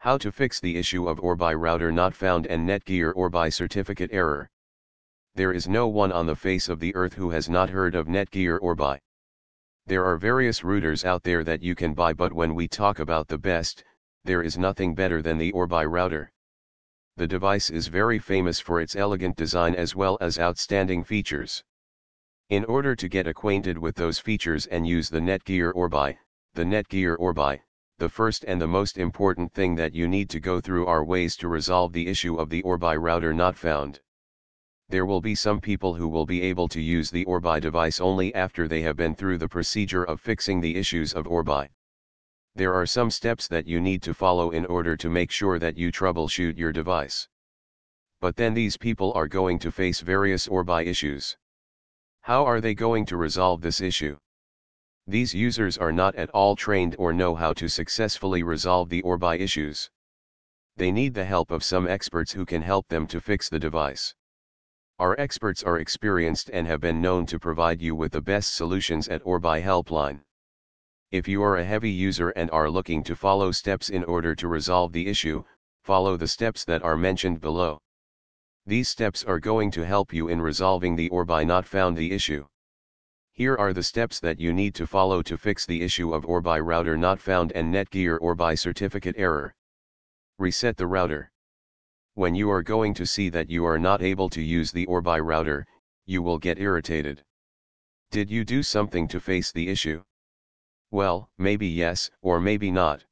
[0.00, 4.48] How to fix the issue of Orbi router not found and Netgear Orbi certificate error.
[5.34, 8.06] There is no one on the face of the earth who has not heard of
[8.06, 8.98] Netgear Orbi.
[9.84, 13.28] There are various routers out there that you can buy but when we talk about
[13.28, 13.84] the best,
[14.24, 16.32] there is nothing better than the Orbi router.
[17.16, 21.62] The device is very famous for its elegant design as well as outstanding features.
[22.48, 26.16] In order to get acquainted with those features and use the Netgear Orbi,
[26.54, 27.60] the Netgear Orbi,
[28.00, 31.36] the first and the most important thing that you need to go through are ways
[31.36, 34.00] to resolve the issue of the Orbi router not found.
[34.88, 38.34] There will be some people who will be able to use the Orbi device only
[38.34, 41.68] after they have been through the procedure of fixing the issues of Orbi.
[42.54, 45.76] There are some steps that you need to follow in order to make sure that
[45.76, 47.28] you troubleshoot your device.
[48.18, 51.36] But then these people are going to face various Orbi issues.
[52.22, 54.16] How are they going to resolve this issue?
[55.10, 59.40] These users are not at all trained or know how to successfully resolve the Orbi
[59.40, 59.90] issues.
[60.76, 64.14] They need the help of some experts who can help them to fix the device.
[65.00, 69.08] Our experts are experienced and have been known to provide you with the best solutions
[69.08, 70.20] at Orbi Helpline.
[71.10, 74.46] If you are a heavy user and are looking to follow steps in order to
[74.46, 75.42] resolve the issue,
[75.82, 77.80] follow the steps that are mentioned below.
[78.64, 82.46] These steps are going to help you in resolving the Orbi not found the issue.
[83.40, 86.60] Here are the steps that you need to follow to fix the issue of Orbi
[86.60, 89.54] router not found and Netgear Orbi certificate error.
[90.36, 91.32] Reset the router.
[92.12, 95.22] When you are going to see that you are not able to use the Orbi
[95.22, 95.66] router,
[96.04, 97.24] you will get irritated.
[98.10, 100.04] Did you do something to face the issue?
[100.90, 103.06] Well, maybe yes, or maybe not.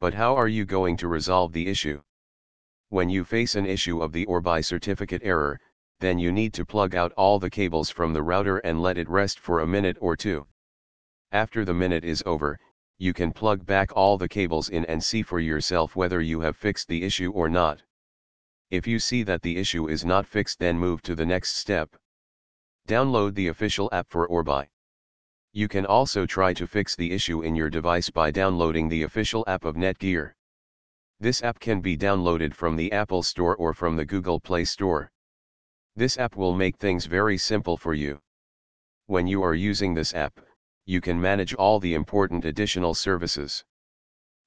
[0.00, 2.02] But how are you going to resolve the issue?
[2.90, 5.58] When you face an issue of the Orbi certificate error,
[6.00, 9.08] then you need to plug out all the cables from the router and let it
[9.08, 10.46] rest for a minute or two.
[11.30, 12.58] After the minute is over,
[12.98, 16.56] you can plug back all the cables in and see for yourself whether you have
[16.56, 17.82] fixed the issue or not.
[18.70, 21.96] If you see that the issue is not fixed then move to the next step.
[22.88, 24.68] Download the official app for Orbi.
[25.52, 29.44] You can also try to fix the issue in your device by downloading the official
[29.46, 30.32] app of Netgear.
[31.18, 35.10] This app can be downloaded from the Apple Store or from the Google Play Store.
[35.96, 38.20] This app will make things very simple for you.
[39.06, 40.38] When you are using this app,
[40.86, 43.64] you can manage all the important additional services.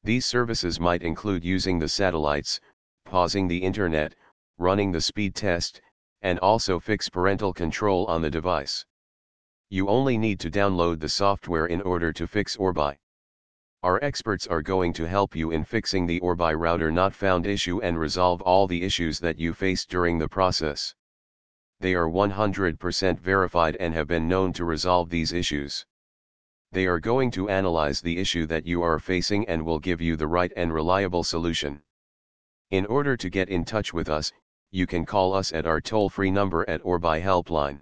[0.03, 2.59] These services might include using the satellites,
[3.05, 4.15] pausing the internet,
[4.57, 5.81] running the speed test,
[6.21, 8.85] and also fix parental control on the device.
[9.69, 12.97] You only need to download the software in order to fix Orbi.
[13.83, 17.81] Our experts are going to help you in fixing the Orbi router not found issue
[17.81, 20.95] and resolve all the issues that you faced during the process.
[21.83, 25.85] They are 100% verified and have been known to resolve these issues.
[26.71, 30.15] They are going to analyze the issue that you are facing and will give you
[30.15, 31.83] the right and reliable solution.
[32.71, 34.31] In order to get in touch with us,
[34.71, 37.81] you can call us at our toll-free number at Orbi Helpline.